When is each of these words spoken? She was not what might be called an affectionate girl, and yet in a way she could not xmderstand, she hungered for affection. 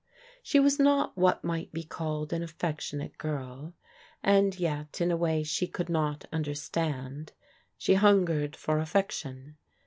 She 0.41 0.59
was 0.59 0.79
not 0.79 1.15
what 1.15 1.43
might 1.43 1.71
be 1.71 1.83
called 1.83 2.33
an 2.33 2.41
affectionate 2.41 3.19
girl, 3.19 3.75
and 4.23 4.59
yet 4.59 4.99
in 4.99 5.11
a 5.11 5.15
way 5.15 5.43
she 5.43 5.67
could 5.67 5.89
not 5.89 6.25
xmderstand, 6.33 7.33
she 7.77 7.93
hungered 7.93 8.55
for 8.55 8.79
affection. 8.79 9.57